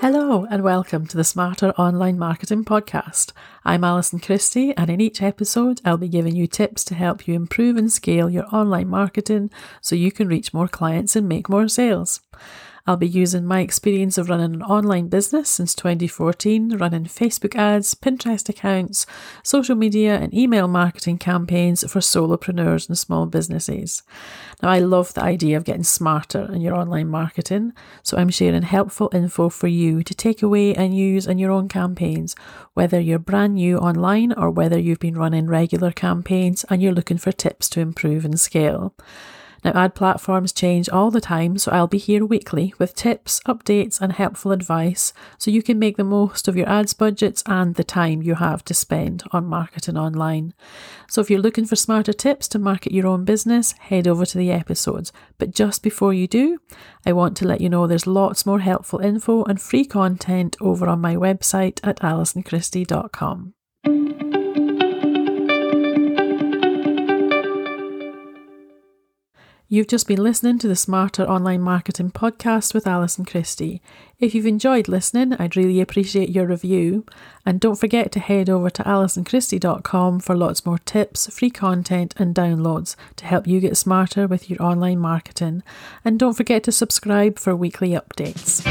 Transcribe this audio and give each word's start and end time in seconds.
Hello, 0.00 0.46
and 0.48 0.62
welcome 0.62 1.06
to 1.08 1.16
the 1.18 1.24
Smarter 1.24 1.72
Online 1.72 2.18
Marketing 2.18 2.64
Podcast. 2.64 3.32
I'm 3.66 3.84
Allison 3.84 4.18
Christie, 4.18 4.74
and 4.74 4.88
in 4.88 4.98
each 4.98 5.20
episode, 5.20 5.82
I'll 5.84 5.98
be 5.98 6.08
giving 6.08 6.34
you 6.34 6.46
tips 6.46 6.84
to 6.84 6.94
help 6.94 7.28
you 7.28 7.34
improve 7.34 7.76
and 7.76 7.92
scale 7.92 8.30
your 8.30 8.46
online 8.50 8.88
marketing 8.88 9.50
so 9.82 9.94
you 9.94 10.10
can 10.10 10.26
reach 10.26 10.54
more 10.54 10.68
clients 10.68 11.16
and 11.16 11.28
make 11.28 11.50
more 11.50 11.68
sales. 11.68 12.22
I'll 12.90 12.96
be 12.96 13.06
using 13.06 13.46
my 13.46 13.60
experience 13.60 14.18
of 14.18 14.28
running 14.28 14.52
an 14.52 14.62
online 14.62 15.06
business 15.06 15.48
since 15.48 15.76
2014, 15.76 16.76
running 16.76 17.04
Facebook 17.04 17.54
ads, 17.54 17.94
Pinterest 17.94 18.48
accounts, 18.48 19.06
social 19.44 19.76
media, 19.76 20.16
and 20.16 20.34
email 20.34 20.66
marketing 20.66 21.18
campaigns 21.18 21.88
for 21.88 22.00
solopreneurs 22.00 22.88
and 22.88 22.98
small 22.98 23.26
businesses. 23.26 24.02
Now, 24.60 24.70
I 24.70 24.80
love 24.80 25.14
the 25.14 25.22
idea 25.22 25.56
of 25.56 25.62
getting 25.62 25.84
smarter 25.84 26.52
in 26.52 26.62
your 26.62 26.74
online 26.74 27.06
marketing, 27.06 27.74
so 28.02 28.18
I'm 28.18 28.28
sharing 28.28 28.62
helpful 28.62 29.08
info 29.12 29.50
for 29.50 29.68
you 29.68 30.02
to 30.02 30.12
take 30.12 30.42
away 30.42 30.74
and 30.74 30.92
use 30.92 31.28
in 31.28 31.38
your 31.38 31.52
own 31.52 31.68
campaigns, 31.68 32.34
whether 32.74 32.98
you're 32.98 33.20
brand 33.20 33.54
new 33.54 33.78
online 33.78 34.32
or 34.32 34.50
whether 34.50 34.80
you've 34.80 34.98
been 34.98 35.16
running 35.16 35.46
regular 35.46 35.92
campaigns 35.92 36.64
and 36.68 36.82
you're 36.82 36.92
looking 36.92 37.18
for 37.18 37.30
tips 37.30 37.68
to 37.68 37.80
improve 37.80 38.24
and 38.24 38.40
scale. 38.40 38.96
Now, 39.64 39.72
ad 39.72 39.94
platforms 39.94 40.52
change 40.52 40.88
all 40.88 41.10
the 41.10 41.20
time, 41.20 41.58
so 41.58 41.70
I'll 41.70 41.86
be 41.86 41.98
here 41.98 42.24
weekly 42.24 42.72
with 42.78 42.94
tips, 42.94 43.40
updates, 43.46 44.00
and 44.00 44.12
helpful 44.12 44.52
advice 44.52 45.12
so 45.38 45.50
you 45.50 45.62
can 45.62 45.78
make 45.78 45.96
the 45.96 46.04
most 46.04 46.48
of 46.48 46.56
your 46.56 46.68
ads 46.68 46.94
budgets 46.94 47.42
and 47.46 47.74
the 47.74 47.84
time 47.84 48.22
you 48.22 48.36
have 48.36 48.64
to 48.64 48.74
spend 48.74 49.22
on 49.32 49.44
marketing 49.44 49.98
online. 49.98 50.54
So, 51.08 51.20
if 51.20 51.30
you're 51.30 51.40
looking 51.40 51.66
for 51.66 51.76
smarter 51.76 52.12
tips 52.12 52.48
to 52.48 52.58
market 52.58 52.92
your 52.92 53.06
own 53.06 53.24
business, 53.24 53.72
head 53.72 54.08
over 54.08 54.24
to 54.24 54.38
the 54.38 54.50
episodes. 54.50 55.12
But 55.38 55.50
just 55.50 55.82
before 55.82 56.14
you 56.14 56.26
do, 56.26 56.58
I 57.04 57.12
want 57.12 57.36
to 57.38 57.46
let 57.46 57.60
you 57.60 57.68
know 57.68 57.86
there's 57.86 58.06
lots 58.06 58.46
more 58.46 58.60
helpful 58.60 59.00
info 59.00 59.44
and 59.44 59.60
free 59.60 59.84
content 59.84 60.56
over 60.60 60.88
on 60.88 61.00
my 61.00 61.16
website 61.16 61.80
at 61.82 61.98
allisonchristie.com. 62.00 63.54
You've 69.72 69.86
just 69.86 70.08
been 70.08 70.20
listening 70.20 70.58
to 70.58 70.66
the 70.66 70.74
Smarter 70.74 71.22
Online 71.22 71.60
Marketing 71.60 72.10
Podcast 72.10 72.74
with 72.74 72.88
Allison 72.88 73.24
Christie. 73.24 73.80
If 74.18 74.34
you've 74.34 74.44
enjoyed 74.44 74.88
listening, 74.88 75.34
I'd 75.34 75.54
really 75.54 75.80
appreciate 75.80 76.30
your 76.30 76.44
review. 76.44 77.06
And 77.46 77.60
don't 77.60 77.78
forget 77.78 78.10
to 78.10 78.18
head 78.18 78.50
over 78.50 78.68
to 78.68 78.82
allisonchristie.com 78.82 80.18
for 80.18 80.36
lots 80.36 80.66
more 80.66 80.78
tips, 80.78 81.32
free 81.32 81.50
content, 81.50 82.14
and 82.18 82.34
downloads 82.34 82.96
to 83.14 83.26
help 83.26 83.46
you 83.46 83.60
get 83.60 83.76
smarter 83.76 84.26
with 84.26 84.50
your 84.50 84.60
online 84.60 84.98
marketing. 84.98 85.62
And 86.04 86.18
don't 86.18 86.36
forget 86.36 86.64
to 86.64 86.72
subscribe 86.72 87.38
for 87.38 87.54
weekly 87.54 87.90
updates. 87.90 88.66